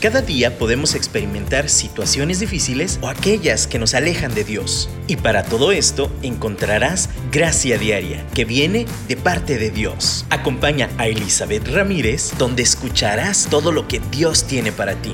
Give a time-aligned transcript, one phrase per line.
[0.00, 4.88] Cada día podemos experimentar situaciones difíciles o aquellas que nos alejan de Dios.
[5.08, 10.24] Y para todo esto encontrarás gracia diaria que viene de parte de Dios.
[10.30, 15.12] Acompaña a Elizabeth Ramírez donde escucharás todo lo que Dios tiene para ti.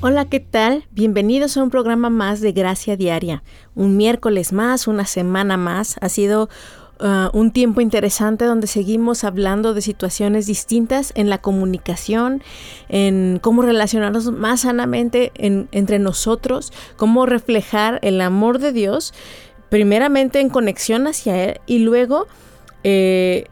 [0.00, 0.84] Hola, ¿qué tal?
[0.92, 3.42] Bienvenidos a un programa más de Gracia Diaria.
[3.74, 5.96] Un miércoles más, una semana más.
[6.00, 6.48] Ha sido
[7.00, 12.40] Uh, un tiempo interesante donde seguimos hablando de situaciones distintas en la comunicación,
[12.88, 19.12] en cómo relacionarnos más sanamente entre nosotros, cómo reflejar el amor de Dios,
[19.70, 22.28] primeramente en conexión hacia Él y luego
[22.84, 23.46] eh,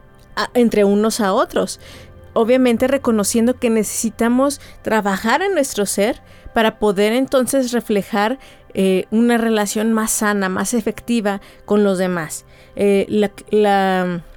[0.53, 1.81] entre unos a otros.
[2.31, 6.21] Obviamente reconociendo que necesitamos trabajar en nuestro ser
[6.53, 8.39] para poder entonces reflejar
[8.75, 12.45] eh, una relación más sana, más efectiva con los demás.
[12.75, 13.05] Eh,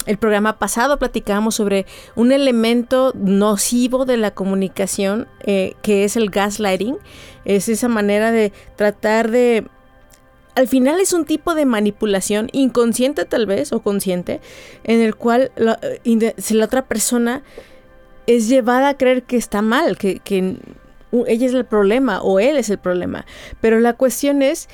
[0.06, 6.30] el programa pasado platicábamos sobre un elemento nocivo de la comunicación eh, que es el
[6.30, 6.98] gaslighting.
[7.44, 9.66] Es esa manera de tratar de...
[10.54, 14.40] Al final es un tipo de manipulación inconsciente tal vez o consciente
[14.84, 17.42] en el cual la, la otra persona
[18.26, 20.56] es llevada a creer que está mal, que, que
[21.26, 23.26] ella es el problema o él es el problema.
[23.60, 24.68] Pero la cuestión es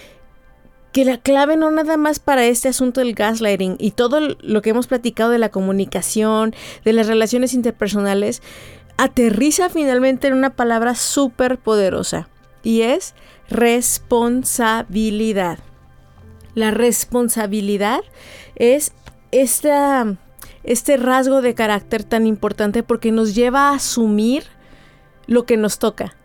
[0.92, 4.70] que la clave no nada más para este asunto del gaslighting y todo lo que
[4.70, 8.42] hemos platicado de la comunicación, de las relaciones interpersonales,
[8.98, 12.28] aterriza finalmente en una palabra súper poderosa
[12.62, 13.14] y es
[13.48, 15.58] responsabilidad.
[16.55, 18.00] La responsabilidad
[18.56, 18.92] es
[19.30, 20.19] esta,
[20.62, 24.44] este rasgo de carácter tan importante porque nos lleva a asumir
[25.27, 26.16] lo que nos toca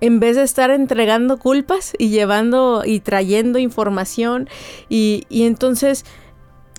[0.00, 4.48] en vez de estar entregando culpas y llevando y trayendo información
[4.88, 6.04] y, entonces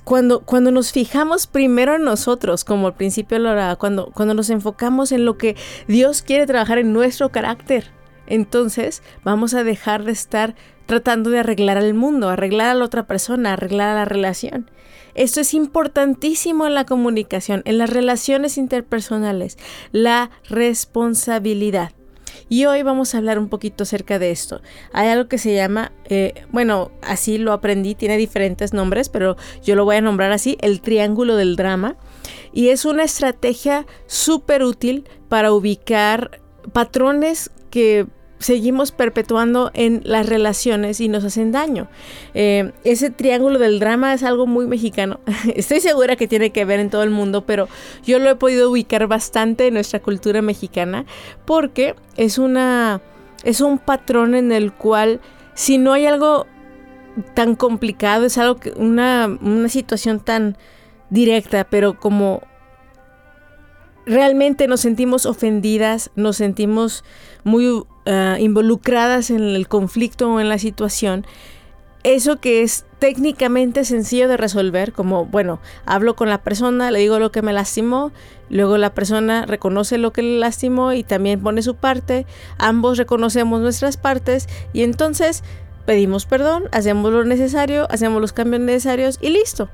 [0.04, 3.40] cuando, cuando nos fijamos primero en nosotros, como al principio
[3.78, 5.56] cuando, cuando nos enfocamos en lo que
[5.88, 7.92] Dios quiere trabajar en nuestro carácter,
[8.26, 10.56] entonces vamos a dejar de estar
[10.86, 14.72] tratando de arreglar al mundo, arreglar a la otra persona, arreglar a la relación.
[15.14, 19.58] Esto es importantísimo en la comunicación, en las relaciones interpersonales,
[19.92, 21.97] la responsabilidad.
[22.50, 24.62] Y hoy vamos a hablar un poquito acerca de esto.
[24.94, 29.76] Hay algo que se llama, eh, bueno, así lo aprendí, tiene diferentes nombres, pero yo
[29.76, 31.96] lo voy a nombrar así, el triángulo del drama.
[32.54, 36.42] Y es una estrategia súper útil para ubicar
[36.74, 38.08] patrones que
[38.40, 41.88] seguimos perpetuando en las relaciones y nos hacen daño.
[42.34, 45.20] Eh, ese triángulo del drama es algo muy mexicano.
[45.56, 47.68] Estoy segura que tiene que ver en todo el mundo, pero
[48.06, 51.06] yo lo he podido ubicar bastante en nuestra cultura mexicana
[51.46, 53.02] porque es una
[53.44, 55.22] es un patrón en el cual
[55.54, 56.46] si no hay algo
[57.34, 60.58] tan complicado, es algo que una, una situación tan
[61.10, 62.44] directa, pero como
[64.06, 67.04] realmente nos sentimos ofendidas, nos sentimos
[67.44, 71.26] muy eh, involucradas en el conflicto o en la situación,
[72.04, 77.20] eso que es técnicamente sencillo de resolver, como, bueno, hablo con la persona, le digo
[77.20, 78.14] lo que me lastimó,
[78.50, 82.26] luego la persona reconoce lo que le lastimó y también pone su parte,
[82.58, 85.44] ambos reconocemos nuestras partes y entonces
[85.86, 89.68] pedimos perdón, hacemos lo necesario, hacemos los cambios necesarios y listo.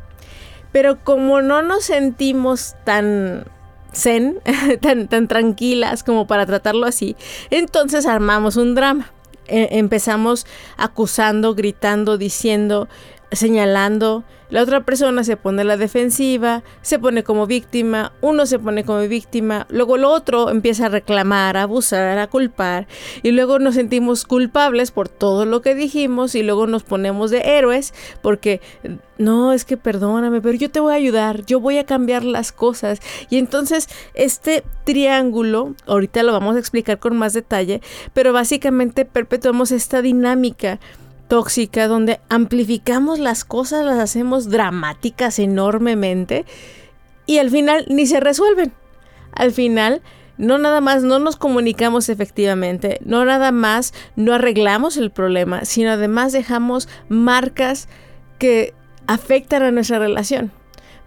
[0.72, 3.46] Pero como no nos sentimos tan
[3.94, 4.40] zen,
[4.82, 7.16] tan, tan tranquilas como para tratarlo así,
[7.50, 9.12] entonces armamos un drama.
[9.48, 10.46] E, empezamos
[10.78, 12.88] acusando, gritando, diciendo,
[13.34, 18.60] señalando, la otra persona se pone a la defensiva, se pone como víctima, uno se
[18.60, 22.88] pone como víctima, luego el otro empieza a reclamar, a abusar, a culpar,
[23.24, 27.58] y luego nos sentimos culpables por todo lo que dijimos y luego nos ponemos de
[27.58, 28.62] héroes porque
[29.18, 32.52] no, es que perdóname, pero yo te voy a ayudar, yo voy a cambiar las
[32.52, 33.00] cosas.
[33.30, 37.82] Y entonces este triángulo, ahorita lo vamos a explicar con más detalle,
[38.14, 40.80] pero básicamente perpetuamos esta dinámica
[41.34, 46.46] tóxica donde amplificamos las cosas, las hacemos dramáticas enormemente
[47.26, 48.72] y al final ni se resuelven.
[49.32, 50.04] Al final
[50.38, 55.90] no nada más no nos comunicamos efectivamente, no nada más no arreglamos el problema, sino
[55.90, 57.88] además dejamos marcas
[58.38, 58.76] que
[59.08, 60.52] afectan a nuestra relación.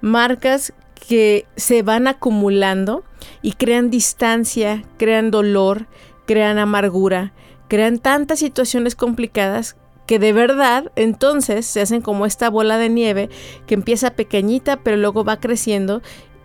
[0.00, 0.72] Marcas
[1.08, 3.04] que se van acumulando
[3.42, 5.86] y crean distancia, crean dolor,
[6.26, 7.32] crean amargura,
[7.68, 9.76] crean tantas situaciones complicadas
[10.06, 13.28] que de verdad entonces se hacen como esta bola de nieve
[13.66, 16.02] que empieza pequeñita pero luego va creciendo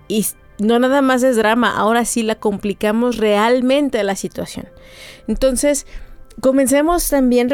[0.07, 0.25] y
[0.61, 4.67] no nada más es drama, ahora sí la complicamos realmente la situación.
[5.27, 5.87] Entonces,
[6.39, 7.49] comencemos también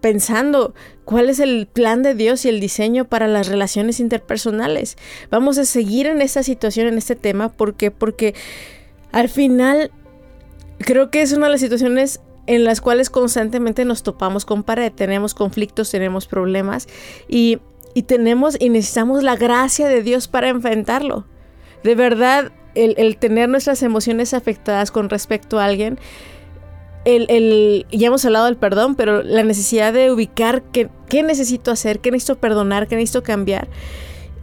[0.00, 0.72] pensando
[1.04, 4.96] cuál es el plan de Dios y el diseño para las relaciones interpersonales.
[5.30, 7.90] Vamos a seguir en esta situación, en este tema, ¿por qué?
[7.90, 8.34] Porque
[9.10, 9.90] Al final,
[10.78, 14.90] creo que es una de las situaciones en las cuales constantemente nos topamos con pared,
[14.90, 16.88] tenemos conflictos, tenemos problemas
[17.28, 17.58] y,
[18.06, 21.26] tenemos y necesitamos la gracia de Dios para enfrentarlo.
[21.84, 25.98] De verdad, el, tener nuestras emociones afectadas con respecto a alguien,
[27.04, 32.10] el, ya hemos hablado del perdón, pero la necesidad de ubicar qué necesito hacer, qué
[32.10, 33.68] necesito perdonar, qué necesito cambiar,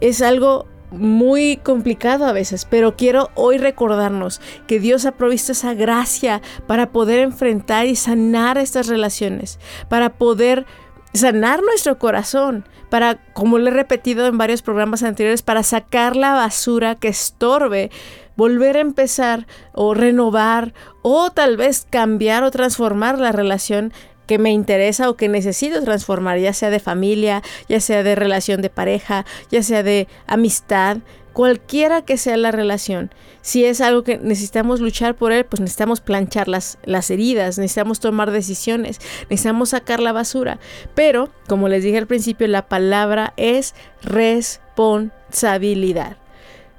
[0.00, 5.74] es algo muy complicado a veces, pero quiero hoy recordarnos que Dios ha provisto esa
[5.74, 10.66] gracia para poder enfrentar y sanar estas relaciones, para poder
[11.14, 16.34] sanar nuestro corazón, para, como lo he repetido en varios programas anteriores, para sacar la
[16.34, 17.90] basura que estorbe,
[18.36, 23.92] volver a empezar o renovar o tal vez cambiar o transformar la relación
[24.26, 28.60] que me interesa o que necesito transformar, ya sea de familia, ya sea de relación
[28.62, 30.98] de pareja, ya sea de amistad,
[31.32, 33.10] cualquiera que sea la relación.
[33.42, 38.00] Si es algo que necesitamos luchar por él, pues necesitamos planchar las, las heridas, necesitamos
[38.00, 40.58] tomar decisiones, necesitamos sacar la basura.
[40.94, 46.16] Pero, como les dije al principio, la palabra es responsabilidad.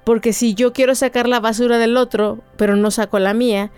[0.04, 3.70] Porque si yo quiero sacar la basura del otro, pero no saco la mía,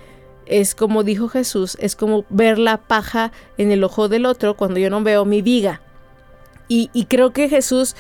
[0.49, 4.79] es como dijo Jesús, es como ver la paja en el ojo del otro cuando
[4.79, 5.81] yo no veo mi viga.
[6.71, 7.95] Y, creo que Jesús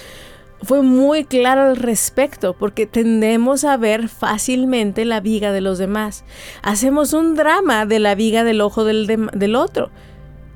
[0.61, 6.23] fue muy claro al respecto, porque tendemos a ver fácilmente la viga de los demás.
[6.61, 9.89] Hacemos un drama de la viga del ojo del, del otro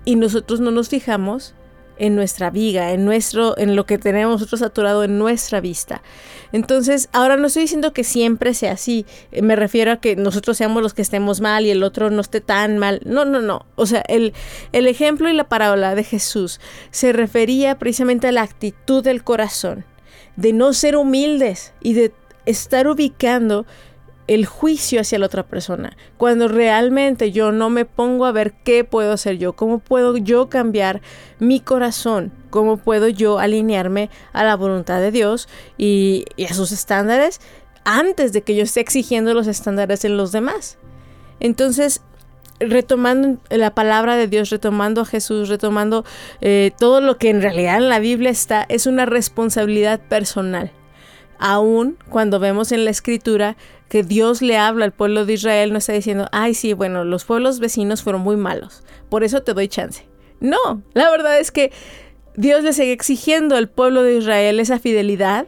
[0.06, 1.56] y nosotros no nos fijamos
[1.98, 6.02] en nuestra viga, en nuestro, en lo que tenemos nosotros saturado en nuestra vista.
[6.52, 9.06] Entonces, ahora no estoy diciendo que siempre sea así.
[9.32, 12.22] Eh, me refiero a que nosotros seamos los que estemos mal y el otro no
[12.22, 13.02] esté tan mal.
[13.06, 13.66] No, no, no.
[13.76, 14.34] O sea, el,
[14.72, 16.60] el ejemplo y la parábola de Jesús
[16.92, 19.86] se refería precisamente a la actitud del corazón,
[20.36, 22.14] de no ser humildes y de
[22.46, 23.66] estar ubicando
[24.28, 28.84] el juicio hacia la otra persona, cuando realmente yo no me pongo a ver qué
[28.84, 31.02] puedo hacer yo, cómo puedo yo cambiar
[31.40, 37.42] mi corazón, cómo puedo yo alinearme a la voluntad de Dios y, a sus estándares
[37.84, 40.78] antes de que yo esté exigiendo los estándares en los demás.
[41.42, 42.02] Entonces,
[42.62, 46.06] retomando la palabra de Dios, retomando a Jesús, retomando
[46.40, 50.72] eh, todo lo que en realidad en la Biblia está, es una responsabilidad personal
[51.40, 53.58] aún cuando vemos en la escritura
[53.90, 57.26] que Dios le habla al pueblo de Israel, no está diciendo, ay, sí, bueno, los
[57.26, 60.08] pueblos vecinos fueron muy malos, por eso te doy chance.
[60.40, 61.72] No, la verdad es que
[62.36, 65.48] Dios le sigue exigiendo al pueblo de Israel esa fidelidad,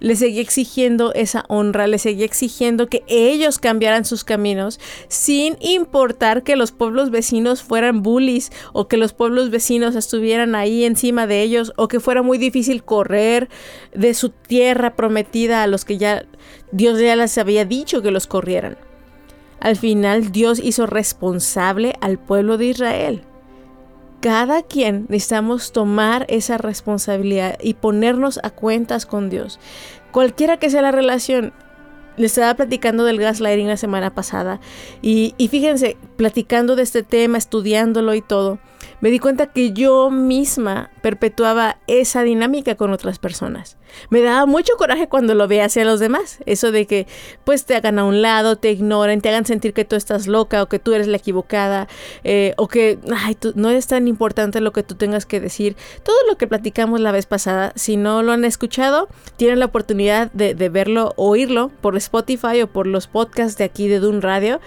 [0.00, 4.78] le seguía exigiendo esa honra, le seguía exigiendo que ellos cambiaran sus caminos,
[5.08, 10.84] sin importar que los pueblos vecinos fueran bullies o que los pueblos vecinos estuvieran ahí
[10.84, 13.48] encima de ellos o que fuera muy difícil correr
[13.94, 16.24] de su tierra prometida a los que ya
[16.72, 18.76] Dios ya les había dicho que los corrieran.
[19.60, 23.22] Al final Dios hizo responsable al pueblo de Israel
[24.26, 29.60] cada quien necesitamos tomar esa responsabilidad y ponernos a cuentas con Dios.
[30.10, 31.52] Cualquiera que sea la relación,
[32.16, 34.58] les estaba platicando del gaslighting la semana pasada
[35.00, 38.58] y, y, fíjense, platicando de este tema, estudiándolo y todo,
[39.00, 43.76] me di cuenta que yo misma perpetuaba esa dinámica con otras personas.
[44.10, 46.38] Me daba mucho coraje cuando lo veía hacia los demás.
[46.46, 47.06] Eso de que
[47.44, 50.62] pues te hagan a un lado, te ignoren, te hagan sentir que tú estás loca
[50.62, 51.88] o que tú eres la equivocada
[52.24, 55.76] eh, o que ay, no es tan importante lo que tú tengas que decir.
[56.02, 60.32] Todo lo que platicamos la vez pasada, si no lo han escuchado, tienen la oportunidad
[60.32, 64.60] de, de verlo, oírlo por Spotify o por los podcasts de aquí de Dun Radio.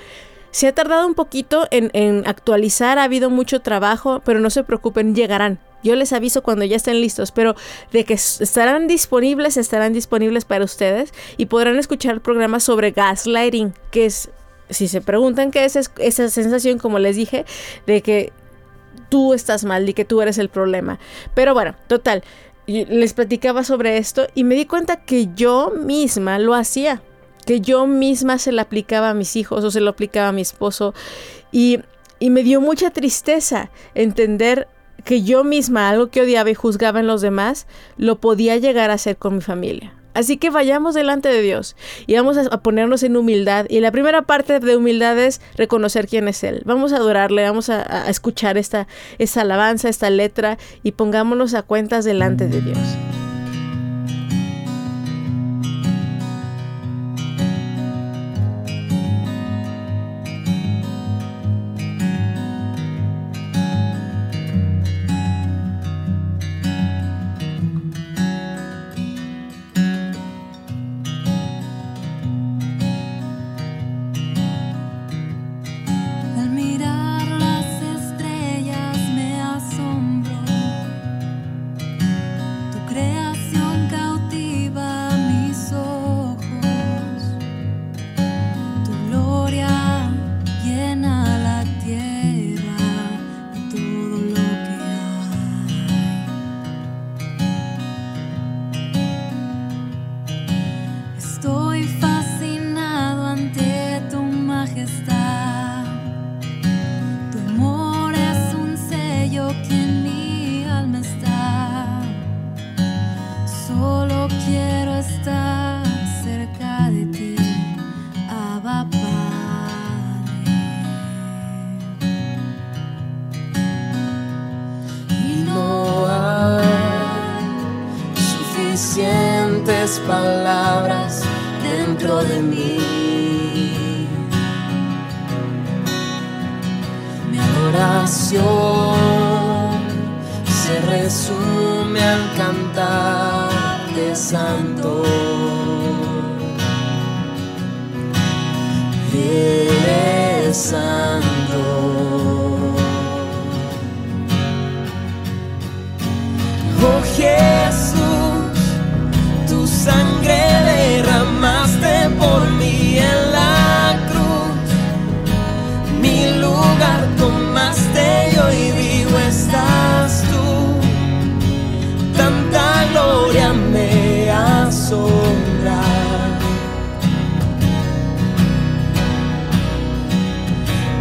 [0.52, 5.16] Se ha tardado un poquito en, actualizar, ha habido mucho trabajo, pero no se preocupen,
[5.16, 5.60] llegarán.
[5.84, 7.56] Yo les aviso cuando ya estén listos, pero
[7.92, 14.06] de que estarán disponibles, estarán disponibles para ustedes y podrán escuchar programas sobre gaslighting, que
[14.06, 14.30] es,
[14.70, 17.46] si se preguntan qué es, esa sensación, como les dije,
[17.86, 18.34] de que
[19.10, 21.00] tú estás mal y que tú eres el problema.
[21.34, 22.24] Pero bueno, total,
[22.68, 27.02] les platicaba sobre esto y me di cuenta que yo misma lo hacía
[27.50, 30.42] que yo misma se la aplicaba a mis hijos o se lo aplicaba a mi
[30.42, 30.94] esposo.
[31.52, 31.80] Y,
[32.20, 34.68] y me dio mucha tristeza entender
[35.04, 37.66] que yo misma, algo que odiaba y juzgaba en los demás,
[37.98, 39.96] lo podía llegar a hacer con mi familia.
[40.14, 41.76] Así que vayamos delante de Dios
[42.06, 43.66] y vamos a ponernos en humildad.
[43.68, 46.62] Y la primera parte de humildad es reconocer quién es Él.
[46.66, 48.88] Vamos a adorarle, vamos a, escuchar esta,
[49.18, 52.78] esta alabanza, esta letra y pongámonos a cuentas delante de Dios.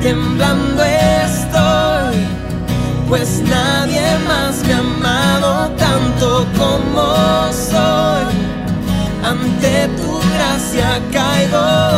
[0.02, 2.16] temblando estoy,
[3.08, 8.34] pues nadie más me ha amado tanto como soy.
[9.24, 11.97] Ante tu gracia caigo.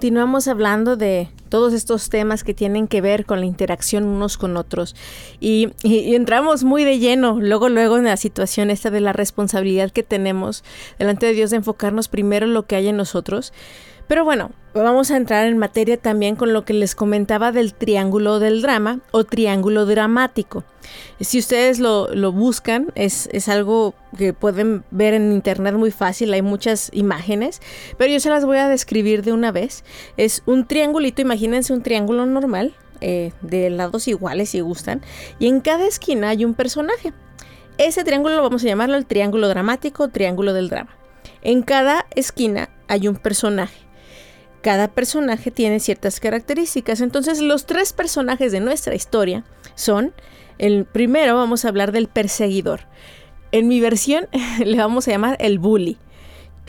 [0.00, 4.56] Continuamos hablando de todos estos temas que tienen que ver con la interacción unos con
[4.56, 4.96] otros.
[5.40, 10.02] Y, entramos muy de lleno luego luego en la situación esta de la responsabilidad que
[10.02, 10.64] tenemos
[10.98, 13.52] delante de Dios de enfocarnos primero en lo que hay en nosotros
[14.10, 18.40] pero bueno, vamos a entrar en materia también con lo que les comentaba del triángulo
[18.40, 20.64] del drama o triángulo dramático.
[21.20, 26.42] Si ustedes lo, buscan, es, es, algo que pueden ver en internet muy fácil, hay
[26.42, 27.62] muchas imágenes,
[27.98, 29.84] pero yo se las voy a describir de una vez.
[30.16, 35.02] Es un triangulito, imagínense un triángulo normal, eh, de lados iguales si gustan,
[35.38, 37.12] y en cada esquina hay un personaje.
[37.78, 40.96] Ese triángulo lo vamos a llamarlo el triángulo dramático triángulo del drama.
[41.42, 43.88] En cada esquina hay un personaje
[44.62, 47.00] cada personaje tiene ciertas características.
[47.00, 49.44] Entonces los tres personajes de nuestra historia
[49.74, 50.12] son,
[50.58, 52.80] el primero vamos a hablar del perseguidor.
[53.52, 54.28] En mi versión
[54.64, 55.98] le vamos a llamar el bully.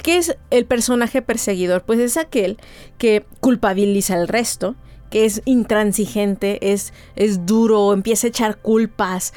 [0.01, 1.84] ¿Qué es el personaje perseguidor?
[1.84, 2.58] Pues es aquel
[2.97, 4.75] que culpabiliza al resto,
[5.12, 9.34] que es intransigente, es, es duro, empieza a echar culpas.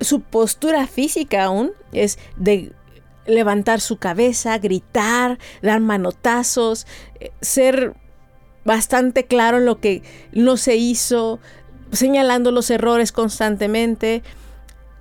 [0.00, 2.72] Su postura física aún es de
[3.30, 6.86] levantar su cabeza, gritar, dar manotazos,
[7.20, 7.94] eh, ser
[8.64, 11.40] bastante claro en lo que no se hizo,
[11.92, 14.22] señalando los errores constantemente.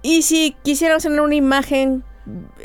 [0.01, 2.03] Y si quisiéramos tener una imagen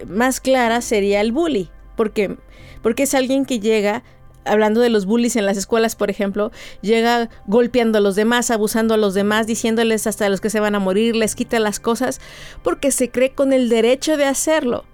[0.07, 2.37] más clara sería el bully, porque
[2.83, 4.05] porque es alguien que llega
[4.45, 8.93] hablando de los bullies en las escuelas, por ejemplo, llega golpeando a los demás, abusando
[8.93, 12.21] a los demás, diciéndoles hasta los que se van a morir, les quita las cosas,
[12.63, 14.85] porque se cree con el derecho de hacerlo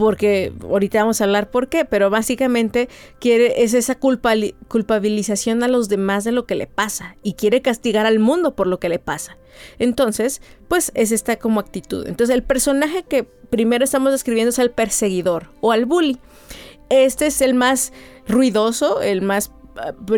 [0.00, 5.90] porque ahorita vamos a hablar por qué, pero básicamente quiere, es esa culpabilización a los
[5.90, 8.98] demás de lo que le pasa y quiere castigar al mundo por lo que le
[8.98, 9.36] pasa.
[9.78, 12.06] Entonces, pues es esta como actitud.
[12.06, 16.18] Entonces, el personaje que primero estamos describiendo es el perseguidor o al bully.
[16.88, 17.92] Este es el más
[18.26, 19.52] ruidoso, el más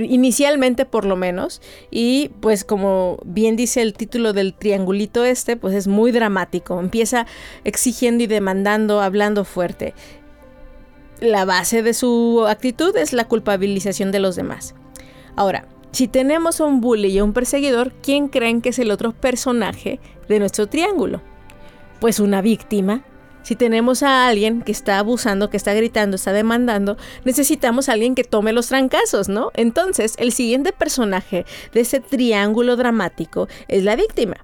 [0.01, 1.61] inicialmente por lo menos,
[1.91, 7.27] y pues como bien dice el título del triangulito este, pues es muy dramático, empieza
[7.65, 9.95] exigiendo y demandando, hablando fuerte.
[11.21, 14.75] La base de su actitud es la culpabilización de los demás.
[15.37, 20.01] Ahora, si tenemos un bully y un perseguidor, ¿quién creen que es el otro personaje
[20.29, 21.21] de nuestro triángulo?
[22.01, 23.05] Pues una víctima
[23.42, 28.14] si tenemos a alguien que está abusando, que está gritando, está demandando, necesitamos a alguien
[28.14, 29.50] que tome los trancazos, ¿no?
[29.55, 34.37] Entonces, el siguiente personaje de ese triángulo dramático es la víctima.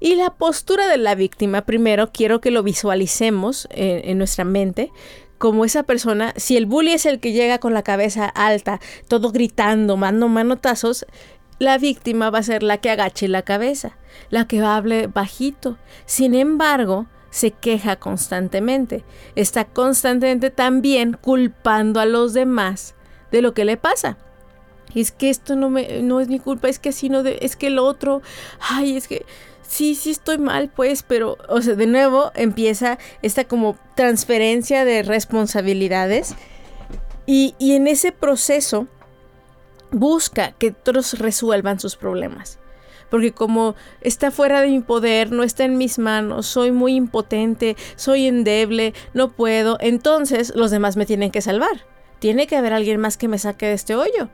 [0.00, 4.92] Y la postura de la víctima, primero quiero que lo visualicemos en, nuestra mente
[5.38, 9.30] como esa persona, si el bully es el que llega con la cabeza alta, todo
[9.30, 11.06] gritando, mando manotazos,
[11.58, 13.96] la víctima va a ser la que agache la cabeza,
[14.30, 15.78] la que hable bajito.
[16.06, 19.02] Sin embargo, se queja constantemente.
[19.34, 22.94] Está constantemente también culpando a los demás
[23.32, 24.16] de lo que le pasa.
[24.94, 27.56] Es que esto no, me, no es mi culpa, es que así no, de, es
[27.56, 28.22] que el otro,
[28.60, 29.26] ay, es que
[29.66, 35.02] sí, sí estoy mal, pues, pero, o sea, de nuevo empieza esta como transferencia de
[35.02, 36.36] responsabilidades
[37.26, 38.86] y, y en ese proceso
[39.90, 42.60] busca que todos resuelvan sus problemas
[43.14, 47.76] porque como está fuera de mi poder, no está en mis manos, soy muy impotente,
[47.94, 51.86] soy endeble, no puedo, entonces los demás me tienen que salvar.
[52.18, 54.30] Tiene que haber alguien más que me saque de este hoyo.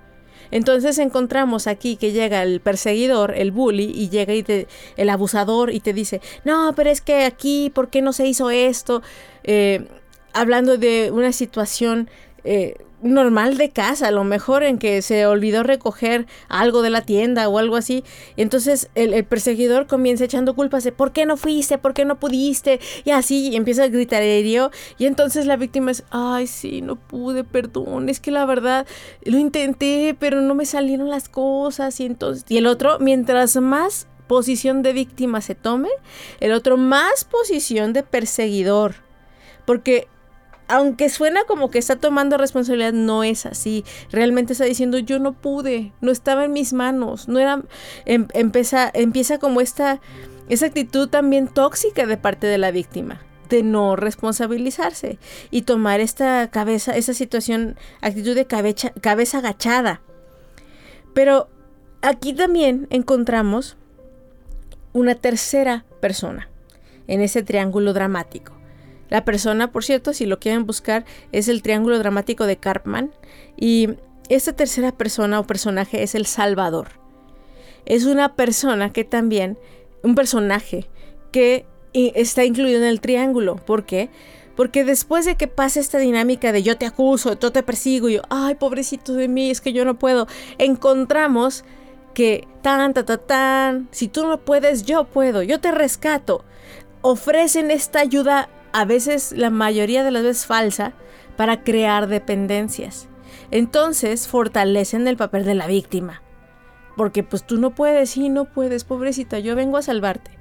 [0.51, 4.67] Entonces encontramos aquí que llega el perseguidor, el bully, y llega y
[4.97, 8.49] el abusador y te dice, no, pero es que aquí, ¿por qué no se hizo
[8.49, 9.03] esto?
[9.45, 9.89] Eh,
[10.33, 12.09] hablando de una situación
[12.45, 17.03] eh, normal de casa, a lo mejor en que se olvidó recoger algo de la
[17.03, 18.05] tienda o algo así.
[18.37, 21.79] Entonces el, perseguidor comienza echando culpas de ¿por qué no fuiste?
[21.79, 22.81] ¿por qué no pudiste?
[23.05, 24.71] Y así empieza a gritar herido.
[24.99, 28.87] Y entonces la víctima es, ay, sí, no pude, perdón, es que la verdad
[29.25, 31.99] lo intenté, pero no me salieron las cosas.
[32.01, 35.89] Y entonces, y el otro, mientras más posición de víctima se tome,
[36.39, 38.95] el otro más posición de perseguidor.
[39.65, 40.09] Porque
[40.71, 43.85] aunque suena como que está tomando responsabilidad, no es así.
[44.11, 47.63] Realmente está diciendo, yo no pude, no estaba en mis manos, no era,
[48.05, 50.01] em, empieza, empieza como esta,
[50.49, 55.19] esa actitud también tóxica de parte de la víctima de no responsabilizarse
[55.51, 60.03] y tomar esta cabeza, esa situación, actitud de cabeza, cabeza agachada.
[61.15, 61.49] Pero
[62.01, 63.77] aquí también encontramos
[64.93, 66.49] una tercera persona
[67.09, 68.60] en ese triángulo dramático.
[69.11, 73.13] La persona, por cierto, si lo quieren buscar, es el triángulo dramático de Karpman.
[73.57, 73.91] Y
[74.29, 76.89] esta tercera persona o personaje es el Salvador.
[77.85, 79.59] Es una persona que también,
[80.03, 80.89] un personaje
[81.33, 83.57] que está incluido en el triángulo.
[83.57, 84.11] ¿Por qué?
[84.57, 88.15] Porque después de que pasa esta dinámica de yo te acuso, yo te persigo, y
[88.15, 90.27] yo, ay, pobrecito de mí, es que yo no puedo,
[90.59, 91.65] encontramos
[92.15, 96.45] que tan, tan, tan, tan, si tú no puedes, yo puedo, yo te rescato.
[97.03, 100.93] Ofrecen esta ayuda, a veces, la mayoría de las veces falsa,
[101.37, 103.09] para crear dependencias.
[103.51, 106.23] Entonces fortalecen el papel de la víctima.
[106.97, 110.33] Porque pues tú no puedes, sí, no puedes, pobrecita, yo vengo a salvarte.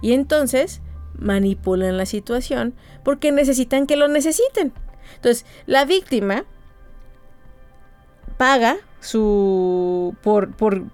[0.00, 0.82] Y entonces
[1.18, 4.72] manipulan la situación porque necesitan que lo necesiten.
[5.16, 6.44] Entonces, la víctima
[8.36, 10.84] paga su por, por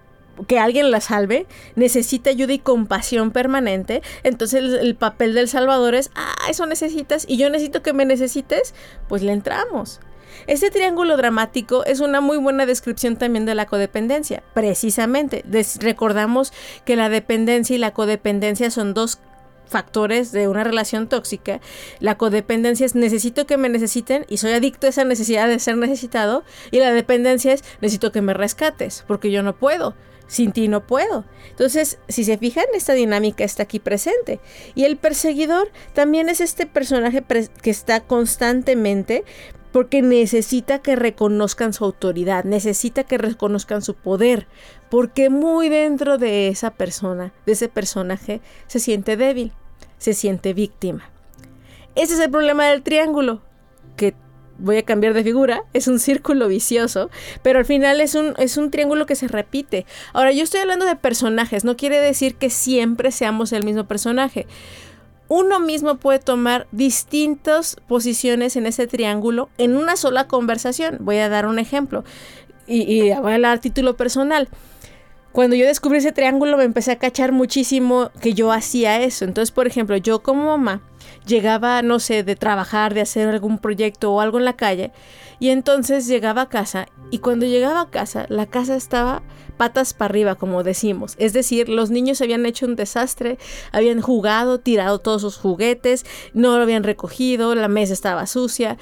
[0.46, 4.03] que alguien la salve, necesita ayuda y compasión permanente.
[4.22, 8.05] Entonces el, el, papel del salvador es, ah, eso necesitas y yo necesito que me
[8.05, 8.74] necesites,
[9.09, 10.01] pues le entramos.
[10.46, 14.42] Este triángulo dramático es una muy buena descripción también de la codependencia.
[14.55, 15.44] Precisamente,
[15.81, 16.53] recordamos
[16.85, 19.18] que la dependencia y la codependencia son dos
[19.66, 21.61] factores de una relación tóxica.
[22.01, 25.77] La codependencia es necesito que me necesiten y soy adicto a esa necesidad de ser
[25.77, 26.44] necesitado.
[26.70, 29.94] Y la dependencia es necesito que me rescates porque yo no puedo.
[30.29, 31.25] Sin ti no puedo.
[31.51, 34.38] Entonces, si se fijan, esta dinámica está aquí presente.
[34.75, 37.25] Y el perseguidor también es este personaje
[37.62, 39.25] que está constantemente
[39.73, 44.47] porque necesita que reconozcan su autoridad, necesita que reconozcan su poder,
[44.91, 49.53] porque muy dentro de esa persona, de ese personaje, se siente débil,
[49.99, 51.11] se siente víctima.
[51.95, 53.43] Ese es el problema del triángulo,
[53.97, 54.14] que
[54.59, 57.11] voy a cambiar de figura, es un círculo vicioso,
[57.42, 59.87] pero al final es un, es un triángulo que se repite.
[60.12, 64.47] Ahora, yo estoy hablando de personajes, no quiere decir que siempre seamos el mismo personaje
[65.29, 70.97] uno mismo puede tomar distintas posiciones en ese triángulo en una sola conversación.
[71.01, 72.03] Voy a dar un ejemplo
[72.66, 74.49] y, y a título personal.
[75.33, 79.25] Cuando yo descubrí ese triángulo me empecé a cachar muchísimo que yo hacía eso.
[79.25, 80.83] Entonces, por ejemplo, yo como mamá
[81.27, 84.91] llegaba, no sé, de trabajar, de hacer algún proyecto o algo en la calle,
[85.38, 89.23] y entonces llegaba a casa, y cuando llegaba a casa, la casa estaba
[89.57, 91.14] patas para arriba, como decimos.
[91.19, 93.38] Es decir, los niños habían hecho un desastre,
[93.73, 98.79] habían jugado, tirado todos sus juguetes, no lo habían recogido, la mesa estaba sucia.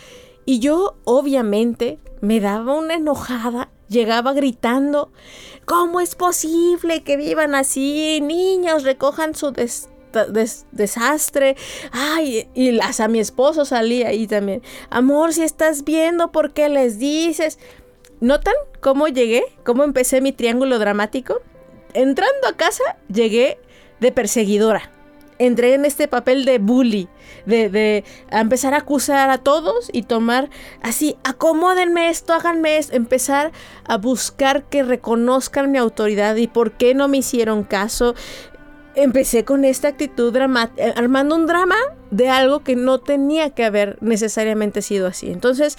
[0.47, 5.11] Y yo, obviamente, me daba una enojada, llegaba gritando,
[5.65, 8.21] ¿cómo es posible que vivan así?
[8.23, 9.53] Niños, recojan su
[10.71, 11.57] desastre.
[11.91, 14.63] Ay, y hasta mi esposo salía ahí también.
[14.89, 17.59] Amor, si estás viendo, ¿por qué les dices?
[18.21, 19.45] ¿Notan cómo llegué?
[19.65, 21.41] ¿Cómo empecé mi triángulo dramático?
[21.93, 23.59] Entrando a casa, llegué
[23.99, 24.93] de perseguidora.
[25.39, 27.09] Entré en este papel de bully,
[27.45, 30.49] de, de empezar a acusar a todos y tomar
[30.83, 33.53] así, acomódenme esto, háganme esto, empezar
[33.85, 38.15] a buscar que reconozcan mi autoridad y por qué no me hicieron caso.
[38.95, 41.77] Empecé con esta actitud dramática, eh, armando un drama
[42.11, 45.31] de algo que no tenía que haber necesariamente sido así.
[45.31, 45.77] Entonces,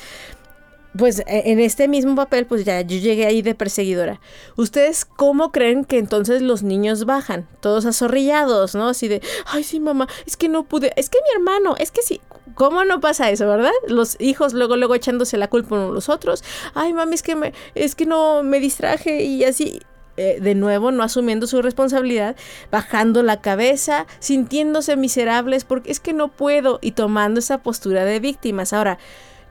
[0.97, 4.19] pues e, en este mismo papel, pues ya yo llegué ahí de perseguidora.
[4.55, 7.47] ¿Ustedes cómo creen que entonces los niños bajan?
[7.59, 8.89] Todos azorrillados, ¿no?
[8.89, 12.01] Así de, ay, sí, mamá, es que no pude, es que mi hermano, es que
[12.01, 12.21] sí.
[12.55, 13.71] ¿Cómo no pasa eso, verdad?
[13.87, 16.43] Los hijos luego, luego echándose la culpa uno a los otros.
[16.73, 19.79] Ay, mami, es que me, es que no me distraje y así.
[20.19, 22.35] Eh, de nuevo, no asumiendo su responsabilidad,
[22.71, 28.19] bajando la cabeza, sintiéndose miserables porque es que no puedo y tomando esa postura de
[28.19, 28.73] víctimas.
[28.73, 28.97] Ahora,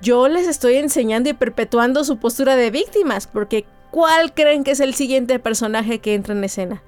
[0.00, 4.80] yo les estoy enseñando y perpetuando su postura de víctimas, porque ¿cuál creen que es
[4.80, 6.82] el siguiente personaje que entra en escena?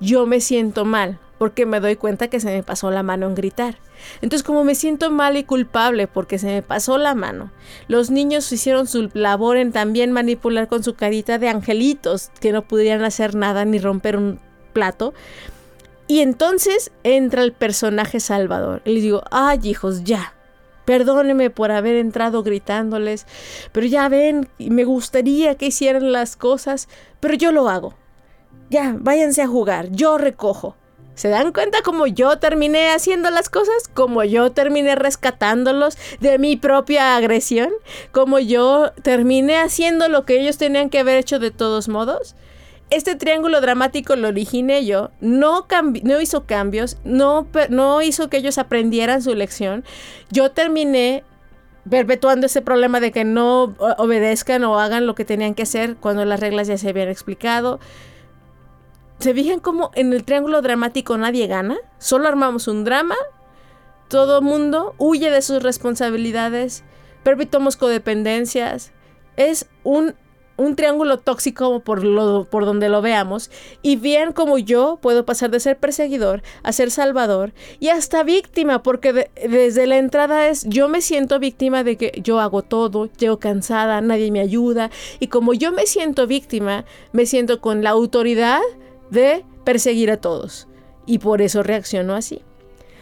[0.00, 3.34] Yo me siento mal, porque me doy cuenta que se me pasó la mano en
[3.34, 3.76] gritar.
[4.20, 7.50] Entonces, como me siento mal y culpable porque se me pasó la mano,
[7.88, 12.62] los niños hicieron su labor en también manipular con su carita de angelitos que no
[12.62, 14.38] pudieran hacer nada ni romper un
[14.72, 15.14] plato.
[16.06, 18.82] Y entonces entra el personaje salvador.
[18.84, 20.34] Y les digo, ay hijos, ya,
[20.92, 23.26] Perdóneme por haber entrado gritándoles,
[23.72, 26.86] pero ya ven, me gustaría que hicieran las cosas,
[27.18, 27.94] pero yo lo hago.
[28.68, 30.76] Ya, váyanse a jugar, yo recojo.
[31.14, 33.88] ¿Se dan cuenta cómo yo terminé haciendo las cosas?
[33.94, 37.70] Como yo terminé rescatándolos de mi propia agresión?
[38.10, 42.36] Como yo terminé haciendo lo que ellos tenían que haber hecho de todos modos?
[42.92, 45.66] Este triángulo dramático lo originé yo, no,
[46.20, 49.82] hizo cambios, no, no hizo que ellos aprendieran su lección.
[50.30, 51.24] Yo terminé
[51.88, 56.26] perpetuando ese problema de que no obedezcan o hagan lo que tenían que hacer cuando
[56.26, 57.80] las reglas ya se habían explicado.
[59.20, 61.78] ¿Se fijan cómo en el triángulo dramático nadie gana?
[61.98, 63.16] Solo armamos un drama,
[64.08, 66.84] todo mundo huye de sus responsabilidades,
[67.22, 68.92] perpetuamos codependencias.
[69.38, 70.14] Es un
[70.56, 73.50] un triángulo tóxico por, lo, por donde lo veamos,
[73.82, 78.82] y bien como yo puedo pasar de ser perseguidor a ser salvador y hasta víctima,
[78.82, 83.38] porque desde la entrada es yo me siento víctima de que yo hago todo, llego
[83.38, 88.60] cansada, nadie me ayuda, y como yo me siento víctima, me siento con la autoridad
[89.10, 90.68] de perseguir a todos,
[91.06, 92.42] y por eso reacciono así.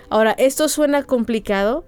[0.09, 1.85] Ahora, esto suena complicado,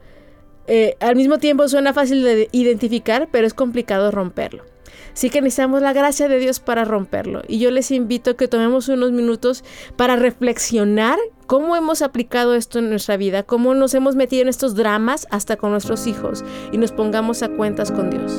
[0.67, 4.72] eh, al mismo tiempo suena fácil de identificar, pero es complicado romperlo.
[5.15, 7.43] Sí que necesitamos la gracia de Dios para romperlo.
[7.49, 9.65] Y yo les invito a que tomemos unos minutos
[9.97, 14.75] para reflexionar cómo hemos aplicado esto en nuestra vida, cómo nos hemos metido en estos
[14.75, 18.33] dramas hasta con nuestros hijos y nos pongamos a cuentas con Dios.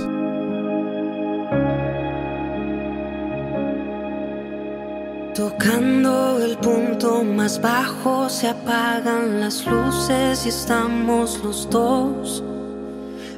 [5.36, 12.44] Tocando el punto más bajo se apagan las luces y estamos los dos.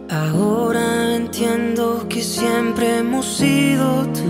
[0.09, 4.25] Ahora entiendo que siempre hemos sido tú.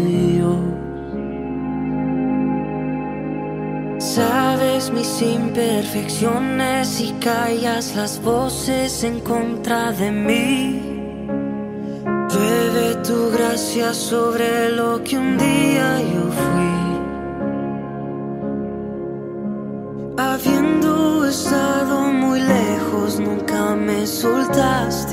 [3.99, 10.81] Sabes mis imperfecciones y callas las voces en contra de mí.
[12.33, 16.75] Bebe tu gracia sobre lo que un día yo fui.
[20.17, 25.04] Habiendo estado muy lejos, nunca me soltaste.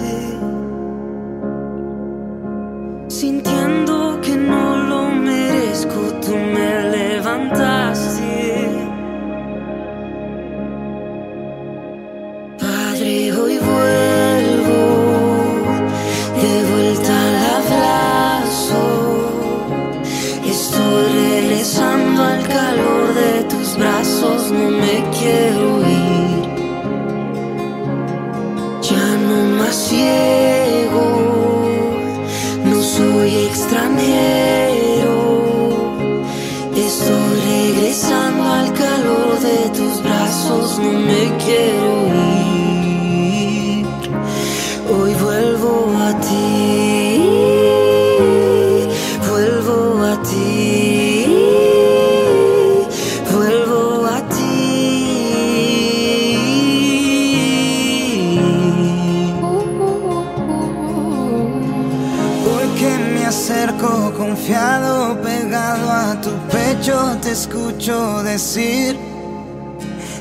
[67.33, 68.97] Escucho decir,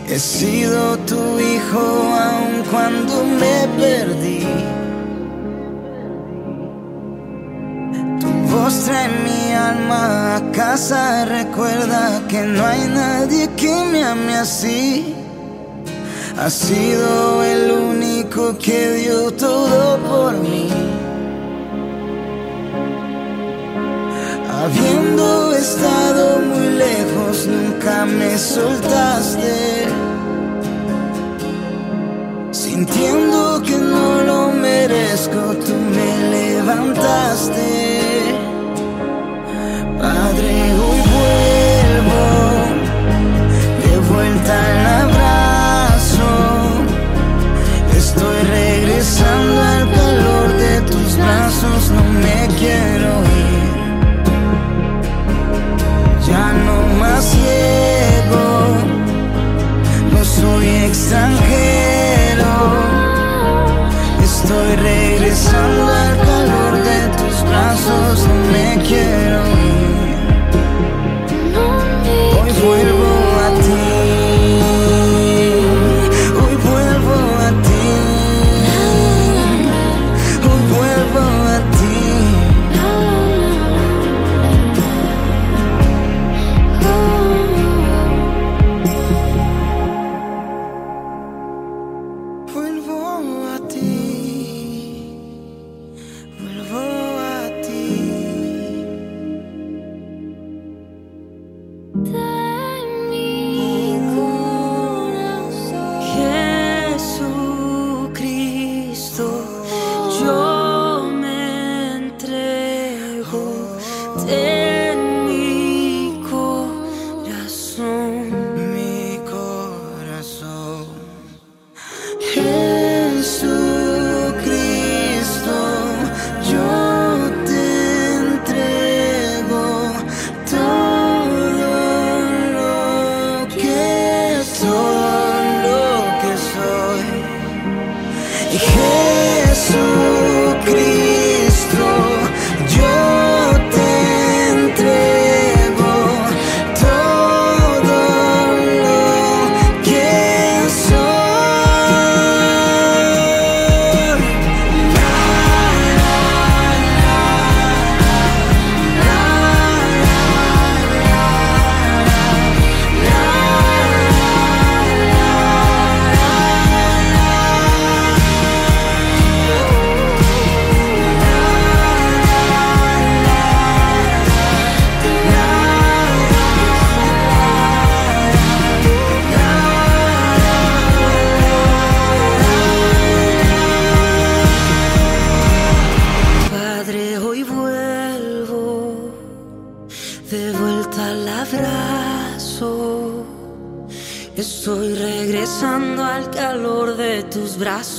[0.08, 1.84] he sido tu hijo
[2.30, 4.47] aun cuando me perdí.
[8.21, 14.36] Tu voz trae mi alma a casa, recuerda que no hay nadie que me ame
[14.38, 15.13] así.
[16.39, 20.69] Has sido el único que dio todo por mí.
[24.50, 29.86] Habiendo estado muy lejos, nunca me soltaste.
[32.52, 37.69] Sintiendo que no lo merezco, tú me levantaste.
[40.00, 40.52] Padre,
[40.84, 42.24] hoy vuelvo
[43.84, 46.32] de vuelta al abrazo.
[48.02, 53.00] Estoy regresando al calor de tus brazos, no me quiero
[57.21, 58.77] ciego,
[60.12, 62.51] no soy extranjero.
[64.23, 69.61] Estoy regresando al calor de tus brazos, no me quiero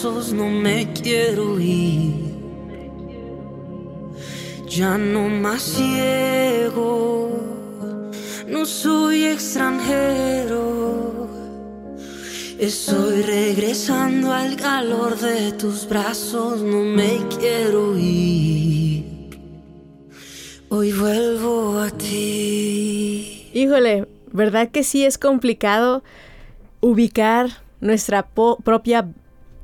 [0.02, 2.32] brazos, no me quiero ir.
[4.68, 7.30] Ya no más ciego,
[8.48, 11.28] no soy extranjero.
[12.58, 19.04] Estoy regresando al calor de tus brazos, no me quiero ir.
[20.68, 23.50] Hoy vuelvo a ti.
[23.52, 26.02] Híjole, ¿verdad que sí es complicado
[26.80, 29.08] ubicar nuestra propia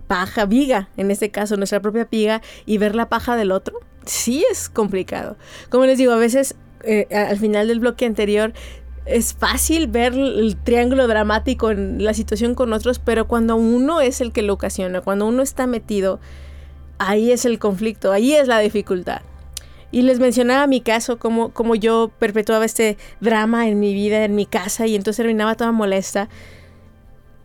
[0.08, 3.78] paja, viga, en este caso, nuestra propia piga y ver la paja del otro?
[4.04, 5.36] Sí es complicado.
[5.70, 8.52] Como les digo, a veces eh, al final del bloque anterior
[9.06, 14.20] es fácil ver el triángulo dramático en la situación con otros, pero cuando uno es
[14.20, 16.20] el que lo ocasiona, cuando uno está metido,
[16.98, 19.22] ahí es el conflicto, ahí es la dificultad.
[19.90, 24.34] Y les mencionaba mi caso, como, como yo perpetuaba este drama en mi vida, en
[24.34, 26.28] mi casa, y entonces terminaba toda molesta.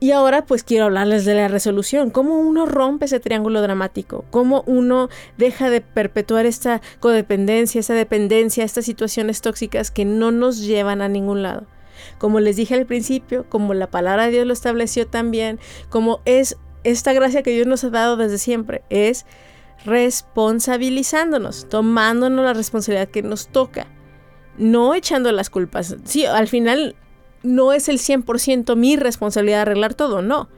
[0.03, 4.61] Y ahora pues quiero hablarles de la resolución, cómo uno rompe ese triángulo dramático, cómo
[4.67, 11.01] uno deja de perpetuar esta codependencia, esa dependencia, estas situaciones tóxicas que no nos llevan
[11.01, 11.67] a ningún lado.
[12.17, 16.57] Como les dije al principio, como la palabra de Dios lo estableció también, como es
[16.83, 19.25] esta gracia que Dios nos ha dado desde siempre, es
[19.85, 23.87] responsabilizándonos, tomándonos la responsabilidad que nos toca,
[24.57, 25.95] no echando las culpas.
[26.03, 26.97] Sí, al final
[27.43, 30.49] no es el 100% mi responsabilidad arreglar todo, no.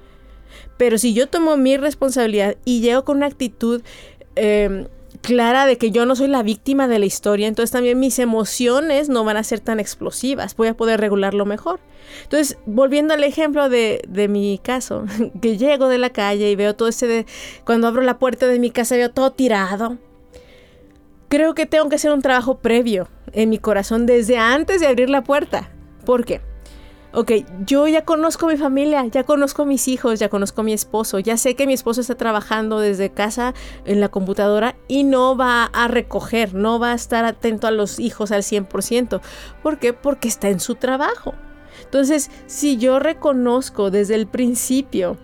[0.78, 3.82] Pero si yo tomo mi responsabilidad y llego con una actitud
[4.36, 4.88] em,
[5.22, 9.10] clara de que yo no soy la víctima de la historia, entonces también mis emociones
[9.10, 11.80] no van a ser tan explosivas, voy a poder regularlo mejor.
[12.24, 15.06] Entonces, volviendo al ejemplo de, de mi caso,
[15.42, 17.26] que llego de la calle y veo todo ese de,
[17.66, 19.98] cuando abro la puerta de mi casa veo todo tirado.
[21.30, 25.10] Creo que tengo que hacer un trabajo previo en mi corazón desde antes de abrir
[25.10, 25.72] la puerta.
[26.06, 26.42] ¿Por qué?
[27.16, 27.32] Ok,
[27.66, 31.20] yo ya conozco mi familia, ya conozco a mis hijos, ya conozco a mi esposo,
[31.20, 33.54] ya sé que mi esposo está trabajando desde casa
[33.86, 38.00] en la computadora y no va a recoger, no va a estar atento a los
[38.00, 39.22] hijos al 100%.
[39.64, 39.94] ¿Por qué?
[39.94, 41.34] Porque está en su trabajo.
[41.84, 45.18] Entonces, si yo reconozco desde el principio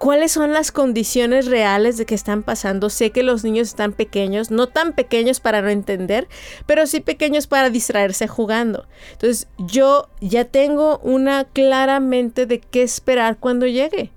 [0.00, 2.88] cuáles son las condiciones reales de que están pasando.
[2.88, 6.26] Sé que los niños están pequeños, no tan pequeños para no entender,
[6.64, 8.86] pero sí pequeños para distraerse jugando.
[9.12, 14.10] Entonces yo ya tengo una claramente de qué esperar cuando llegue.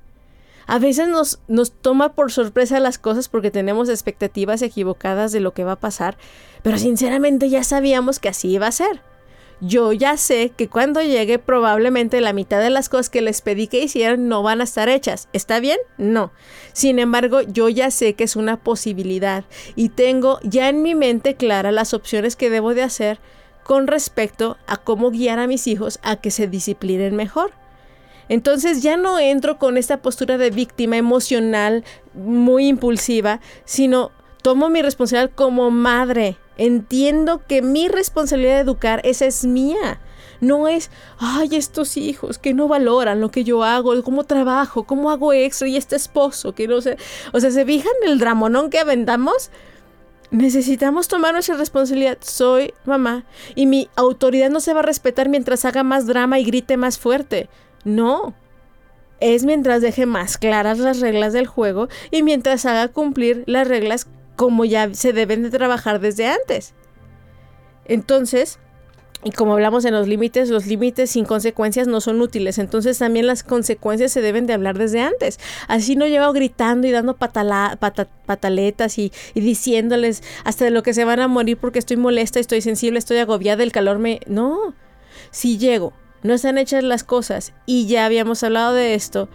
[0.67, 5.53] A veces nos, nos toma por sorpresa las cosas porque tenemos expectativas equivocadas de lo
[5.53, 6.15] que va a pasar,
[6.61, 9.01] pero sinceramente ya sabíamos que así iba a ser
[9.61, 13.67] yo ya sé que cuando llegue probablemente la mitad de las cosas que les pedí
[13.67, 15.29] que hicieran no van a estar hechas.
[15.33, 15.77] ¿Está bien?
[15.97, 16.31] No.
[16.73, 19.45] Sin embargo, yo ya sé que es una posibilidad
[19.75, 23.19] y tengo ya en mi mente clara las opciones que debo de hacer
[23.63, 27.51] con respecto a cómo guiar a mis hijos a que se disciplinen mejor.
[28.29, 31.83] Entonces ya no entro con esta postura de víctima emocional
[32.13, 39.25] muy impulsiva, sino tomo mi responsabilidad como madre Entiendo que mi responsabilidad de educar, esa
[39.25, 39.99] es mía.
[40.39, 45.09] No es, ay, estos hijos que no valoran lo que yo hago, cómo trabajo, cómo
[45.09, 46.97] hago extra y este esposo que no sé.
[47.31, 49.51] O sea, ¿se fijan el dramonón que aventamos?
[50.31, 52.17] Necesitamos tomar nuestra responsabilidad.
[52.21, 53.23] Soy mamá
[53.55, 56.97] y mi autoridad no se va a respetar mientras haga más drama y grite más
[56.97, 57.49] fuerte.
[57.85, 58.33] No.
[59.19, 64.07] Es mientras deje más claras las reglas del juego y mientras haga cumplir las reglas
[64.35, 66.73] como ya se deben de trabajar desde antes.
[67.85, 68.59] Entonces,
[69.25, 72.57] y como hablamos en los límites, los límites sin consecuencias no son útiles.
[72.57, 75.39] Entonces también las consecuencias se deben de hablar desde antes.
[75.67, 81.05] Así no llevo gritando y dando pataletas y, y, diciéndoles hasta de lo que se
[81.05, 84.19] van a morir porque estoy molesta, estoy sensible, estoy agobiada, el calor me...
[84.27, 84.73] No,
[85.31, 89.29] si llego, no están hechas las cosas y ya habíamos hablado de esto,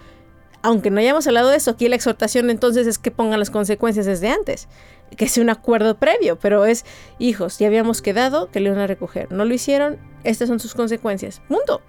[0.63, 4.07] aunque no hayamos hablado de eso, aquí la exhortación entonces es que pongan las consecuencias
[4.07, 4.69] desde antes,
[5.17, 6.85] que sea un acuerdo previo, pero es,
[7.19, 10.75] hijos, ya habíamos quedado que le iban a recoger, no lo hicieron, estas son sus
[10.75, 11.81] consecuencias, mundo.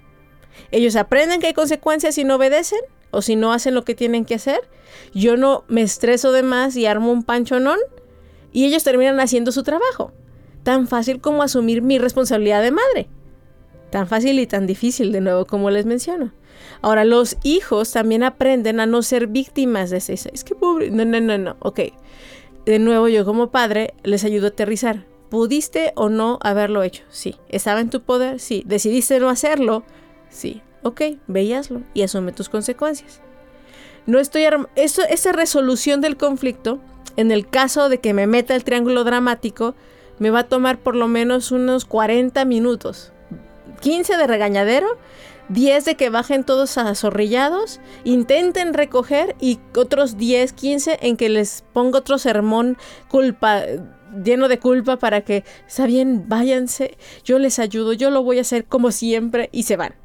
[0.72, 2.80] Ellos aprenden que hay consecuencias si no obedecen
[3.12, 4.62] o si no hacen lo que tienen que hacer.
[5.14, 7.80] Yo no me estreso de más y armo un panchonón
[8.52, 10.12] y ellos terminan haciendo su trabajo.
[10.64, 13.10] Tan fácil como asumir mi responsabilidad de madre.
[13.90, 16.32] Tan fácil y tan difícil, de nuevo, como les menciono.
[16.82, 20.14] Ahora, los hijos también aprenden a no ser víctimas de ese.
[20.14, 20.92] Es que pobre.
[20.92, 21.56] No, no, no, no.
[21.60, 21.80] Ok.
[22.66, 25.06] De nuevo, yo como padre les ayudo a aterrizar.
[25.30, 27.04] ¿Pudiste o no haberlo hecho?
[27.10, 27.36] Sí.
[27.50, 28.40] ¿Estaba en tu poder?
[28.40, 28.64] Sí.
[28.66, 29.84] ¿Decidiste no hacerlo?
[30.30, 30.62] Sí.
[30.82, 33.22] Ok, veíaslo y asume tus consecuencias.
[34.06, 36.80] No estoy esa resolución del conflicto,
[37.18, 39.76] en el caso de que me meta el triángulo dramático,
[40.20, 43.12] me va a tomar por lo menos unos 40 minutos.
[43.82, 44.88] 15 de regañadero,
[45.50, 51.64] 10 de que bajen todos azorrillados, intenten recoger y otros 10, 15 en que les
[51.74, 52.78] pongo otro sermón
[53.08, 53.64] culpa
[54.24, 58.42] lleno de culpa para que, está bien, váyanse, yo les ayudo, yo lo voy a
[58.42, 59.96] hacer como siempre y se van.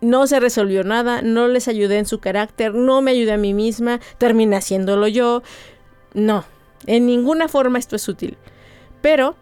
[0.00, 3.54] No se resolvió nada, no les ayudé en su carácter, no me ayudé a mí
[3.54, 5.42] misma, terminé haciéndolo yo.
[6.14, 6.44] No,
[6.86, 8.36] en ninguna forma esto es útil.
[9.00, 9.36] Pero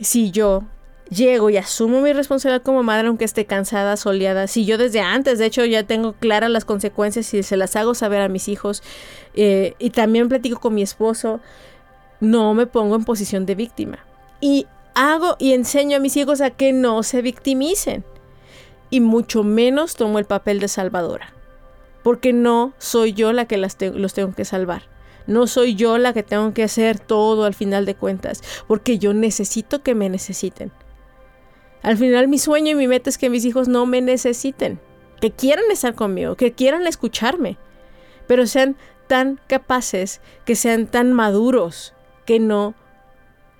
[0.00, 0.64] si yo
[1.12, 5.38] llego y asumo mi responsabilidad como madre, aunque esté cansada, soleada, si yo desde antes,
[5.38, 8.82] de hecho, ya tengo claras las consecuencias y se las hago saber a mis hijos,
[9.34, 11.40] eh, y también platico con mi esposo,
[12.20, 13.98] no me pongo en posición de víctima.
[14.40, 18.04] Y hago y enseño a mis hijos a que no se victimicen.
[18.90, 21.32] Y mucho menos tomo el papel de salvadora.
[22.02, 24.82] Porque no soy yo la que los tengo que salvar.
[25.26, 28.42] No soy yo la que tengo que hacer todo al final de cuentas.
[28.66, 30.72] Porque yo necesito que me necesiten.
[31.82, 34.80] Al final mi sueño y mi meta es que mis hijos no me necesiten.
[35.20, 37.58] Que quieran estar conmigo, que quieran escucharme.
[38.26, 38.76] Pero sean
[39.08, 41.92] tan capaces, que sean tan maduros,
[42.24, 42.74] que no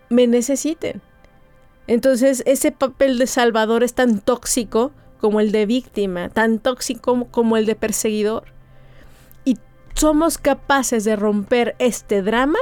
[0.09, 1.03] me necesiten.
[1.87, 7.57] Entonces ese papel de salvador es tan tóxico como el de víctima, tan tóxico como
[7.57, 8.45] el de perseguidor.
[9.45, 9.59] Y
[9.95, 12.59] somos capaces de romper este drama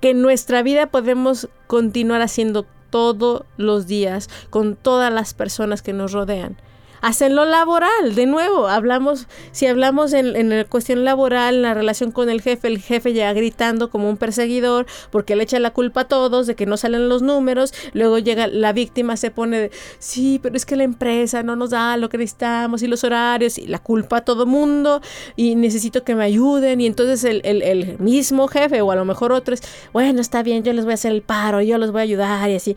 [0.00, 5.92] que en nuestra vida podemos continuar haciendo todos los días con todas las personas que
[5.92, 6.56] nos rodean
[7.00, 8.14] hacen lo laboral.
[8.14, 12.68] De nuevo, hablamos, si hablamos en, la cuestión laboral, en la relación con el jefe,
[12.68, 16.54] el jefe llega gritando como un perseguidor porque le echa la culpa a todos de
[16.54, 17.72] que no salen los números.
[17.92, 21.70] Luego llega la víctima, se pone de, sí, pero es que la empresa no nos
[21.70, 25.00] da lo que necesitamos y los horarios y la culpa a todo mundo
[25.36, 26.80] y necesito que me ayuden.
[26.80, 29.60] Y entonces el, el mismo jefe o a lo mejor otros,
[29.92, 32.50] bueno, está bien, yo les voy a hacer el paro, yo les voy a ayudar
[32.50, 32.76] y así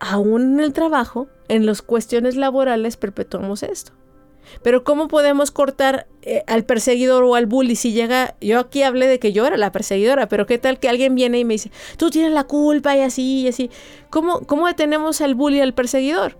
[0.00, 3.92] aún en el trabajo, en las cuestiones laborales, perpetuamos esto.
[4.62, 9.06] Pero ¿cómo podemos cortar eh, al perseguidor o al bully si llega, yo aquí hablé
[9.06, 11.70] de que yo era la perseguidora, pero qué tal que alguien viene y me dice,
[11.96, 13.70] tú tienes la culpa y así y así.
[14.10, 16.38] ¿Cómo, cómo detenemos al bully al perseguidor?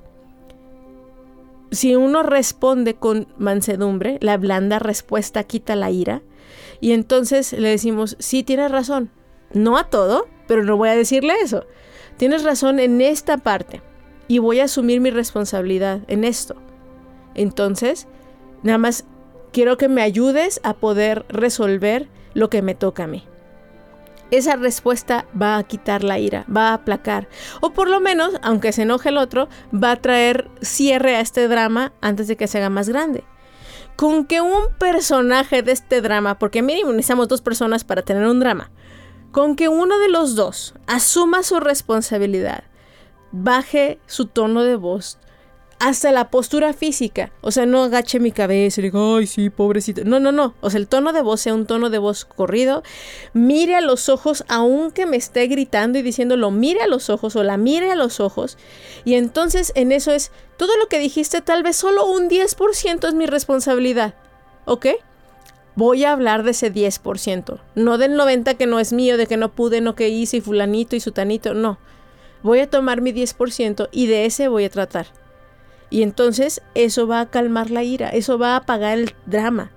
[1.70, 6.22] Si uno responde con mansedumbre, la blanda respuesta quita la ira,
[6.80, 9.10] y entonces le decimos, sí, tienes razón,
[9.52, 11.66] no a todo, pero no voy a decirle eso
[12.18, 13.80] tienes razón en esta parte
[14.28, 16.56] y voy a asumir mi responsabilidad en esto.
[17.34, 18.06] Entonces,
[18.62, 19.04] nada más
[19.52, 23.24] quiero que me ayudes a poder resolver lo que me toca a mí.
[24.30, 27.28] Esa respuesta va a quitar la ira, va a aplacar.
[27.62, 31.48] O por lo menos, aunque se enoje el otro, va a traer cierre a este
[31.48, 33.24] drama antes de que se haga más grande.
[33.96, 38.38] Con que un personaje de este drama, porque mínimo necesitamos dos personas para tener un
[38.38, 38.70] drama,
[39.38, 42.64] con que uno de los dos asuma su responsabilidad,
[43.30, 45.20] baje su tono de voz,
[45.78, 47.30] hasta la postura física.
[47.40, 50.02] O sea, no agache mi cabeza y diga, ay, sí, pobrecito.
[50.04, 50.56] No, no, no.
[50.60, 52.82] O sea, el tono de voz sea un tono de voz corrido.
[53.32, 57.44] Mire a los ojos, aunque me esté gritando y diciéndolo, mire a los ojos o
[57.44, 58.58] la mire a los ojos.
[59.04, 63.14] Y entonces en eso es, todo lo que dijiste, tal vez solo un 10% es
[63.14, 64.16] mi responsabilidad.
[64.64, 64.86] ¿Ok?
[65.78, 69.36] Voy a hablar de ese 10%, no del 90% que no es mío, de que
[69.36, 71.78] no pude, no que hice y fulanito y sutanito, no.
[72.42, 75.06] Voy a tomar mi 10% y de ese voy a tratar.
[75.88, 79.70] Y entonces eso va a calmar la ira, eso va a apagar el drama.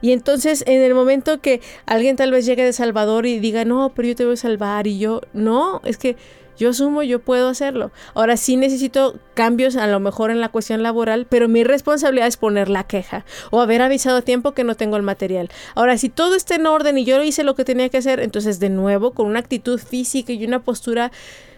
[0.00, 3.92] Y entonces en el momento que alguien tal vez llegue de Salvador y diga, no,
[3.94, 6.16] pero yo te voy a salvar y yo, no, es que
[6.56, 7.90] yo asumo, yo puedo hacerlo.
[8.14, 12.36] Ahora sí necesito cambios a lo mejor en la cuestión laboral, pero mi responsabilidad es
[12.36, 15.48] poner la queja o haber avisado a tiempo que no tengo el material.
[15.74, 18.60] Ahora, si todo está en orden y yo hice lo que tenía que hacer, entonces
[18.60, 21.12] de nuevo con una actitud física y una postura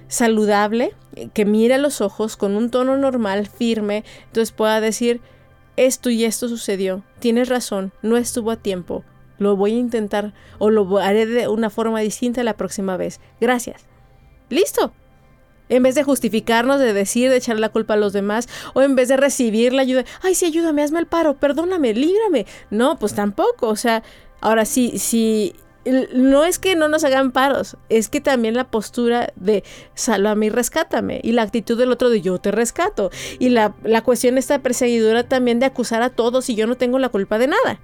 [0.09, 0.95] saludable,
[1.33, 5.21] que mire a los ojos con un tono normal, firme, entonces pueda decir,
[5.77, 9.05] esto y esto sucedió, tienes razón, no estuvo a tiempo,
[9.39, 13.21] lo voy a intentar o lo haré de una forma distinta la próxima vez.
[13.41, 13.94] Gracias.
[14.49, 14.93] Listo.
[15.69, 18.95] En vez de justificarnos, de decir, de echar la culpa a los demás, o en
[18.97, 22.47] vez de recibir la ayuda, ay, sí, ayúdame, hazme el paro, perdóname, líbrame.
[22.71, 23.69] No, pues tampoco.
[23.69, 24.03] O sea,
[24.43, 25.55] ahora sí, sí,
[26.13, 29.65] no es que no nos hagan paros, es que también la postura de
[29.95, 34.03] sálvame y rescátame, y la actitud del otro de yo te rescato, y la, la
[34.03, 37.49] cuestión esta perseguidora también de acusar a todos y yo no tengo la culpa de
[37.49, 37.81] nada.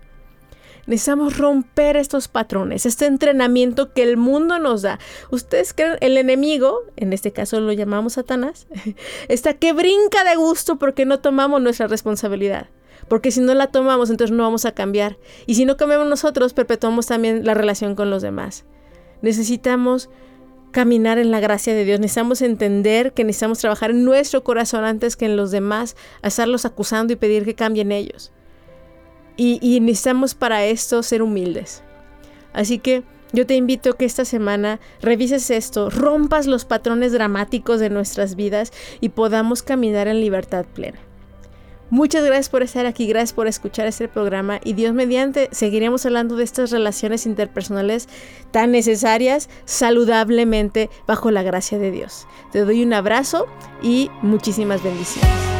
[0.86, 4.98] Necesitamos romper estos patrones, este entrenamiento que el mundo nos da.
[5.30, 8.66] Ustedes creen, el enemigo, en este caso lo llamamos Satanás,
[9.28, 12.68] está que brinca de gusto porque no tomamos nuestra responsabilidad.
[13.08, 15.18] Porque si no la tomamos, entonces no vamos a cambiar.
[15.46, 18.64] Y si no cambiamos nosotros, perpetuamos también la relación con los demás.
[19.20, 20.10] Necesitamos
[20.70, 22.00] caminar en la gracia de Dios.
[22.00, 27.12] Necesitamos entender que necesitamos trabajar en nuestro corazón antes que en los demás, estarlos acusando
[27.12, 28.32] y pedir que cambien ellos.
[29.42, 31.82] Y, y necesitamos para esto ser humildes.
[32.52, 37.80] Así que yo te invito a que esta semana revises esto, rompas los patrones dramáticos
[37.80, 38.70] de nuestras vidas
[39.00, 40.98] y podamos caminar en libertad plena.
[41.88, 46.36] Muchas gracias por estar aquí, gracias por escuchar este programa y Dios mediante seguiremos hablando
[46.36, 48.08] de estas relaciones interpersonales
[48.52, 52.28] tan necesarias saludablemente bajo la gracia de Dios.
[52.52, 53.46] Te doy un abrazo
[53.82, 55.59] y muchísimas bendiciones.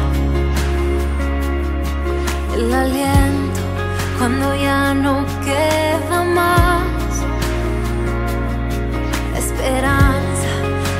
[2.61, 3.59] El aliento
[4.19, 7.13] cuando ya no queda más.
[9.35, 10.51] Esperanza,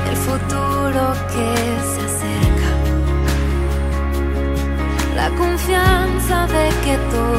[0.10, 1.04] el futuro
[1.34, 1.50] que
[1.92, 2.72] se acerca.
[5.16, 7.31] La confianza de que todo